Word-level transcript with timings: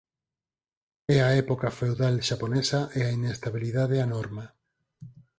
É 1.15 1.17
a 1.27 1.29
época 1.43 1.75
feudal 1.79 2.15
xaponesa 2.29 2.79
e 2.99 3.01
a 3.09 3.13
inestabilidade 3.19 3.95
a 3.99 4.07
norma. 4.15 4.45